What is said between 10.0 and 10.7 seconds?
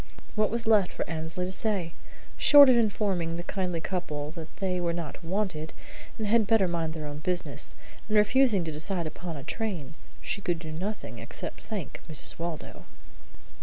she could